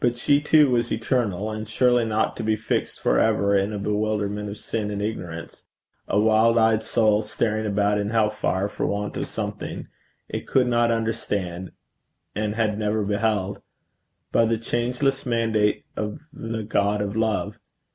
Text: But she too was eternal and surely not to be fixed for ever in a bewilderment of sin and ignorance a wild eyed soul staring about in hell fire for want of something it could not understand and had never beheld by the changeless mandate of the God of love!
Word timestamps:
But 0.00 0.16
she 0.16 0.40
too 0.40 0.70
was 0.70 0.90
eternal 0.90 1.50
and 1.50 1.68
surely 1.68 2.06
not 2.06 2.38
to 2.38 2.42
be 2.42 2.56
fixed 2.56 2.98
for 2.98 3.18
ever 3.18 3.54
in 3.54 3.74
a 3.74 3.78
bewilderment 3.78 4.48
of 4.48 4.56
sin 4.56 4.90
and 4.90 5.02
ignorance 5.02 5.62
a 6.08 6.18
wild 6.18 6.56
eyed 6.56 6.82
soul 6.82 7.20
staring 7.20 7.66
about 7.66 7.98
in 7.98 8.08
hell 8.08 8.30
fire 8.30 8.66
for 8.66 8.86
want 8.86 9.14
of 9.18 9.26
something 9.26 9.88
it 10.26 10.46
could 10.46 10.68
not 10.68 10.90
understand 10.90 11.72
and 12.34 12.54
had 12.54 12.78
never 12.78 13.04
beheld 13.04 13.60
by 14.32 14.46
the 14.46 14.56
changeless 14.56 15.26
mandate 15.26 15.84
of 15.98 16.20
the 16.32 16.62
God 16.62 17.02
of 17.02 17.14
love! 17.14 17.58